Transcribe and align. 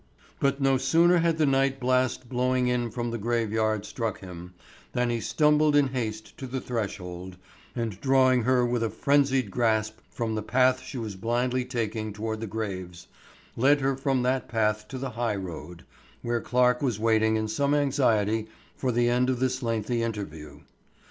But 0.39 0.59
no 0.59 0.79
sooner 0.79 1.19
had 1.19 1.37
the 1.37 1.45
night 1.45 1.79
blast 1.79 2.27
blowing 2.27 2.67
in 2.67 2.89
from 2.89 3.11
the 3.11 3.19
graveyard 3.19 3.85
struck 3.85 4.19
him, 4.19 4.55
than 4.93 5.11
he 5.11 5.21
stumbled 5.21 5.75
in 5.75 5.89
haste 5.89 6.35
to 6.39 6.47
the 6.47 6.59
threshold, 6.59 7.37
and 7.75 8.01
drawing 8.01 8.41
her 8.41 8.65
with 8.65 8.81
a 8.81 8.89
frenzied 8.89 9.51
grasp 9.51 9.99
from 10.09 10.33
the 10.33 10.41
path 10.41 10.81
she 10.81 10.97
was 10.97 11.15
blindly 11.15 11.63
taking 11.65 12.13
toward 12.13 12.41
the 12.41 12.47
graves, 12.47 13.05
led 13.55 13.79
her 13.81 13.95
from 13.95 14.23
that 14.23 14.47
path 14.49 14.87
to 14.87 14.97
the 14.97 15.11
high 15.11 15.35
road, 15.35 15.85
where 16.23 16.41
Clarke 16.41 16.81
was 16.81 16.97
waiting 16.99 17.35
in 17.35 17.47
some 17.47 17.75
anxiety 17.75 18.47
for 18.75 18.91
the 18.91 19.07
end 19.07 19.29
of 19.29 19.39
this 19.39 19.61
lengthy 19.61 20.01
interview. 20.01 20.61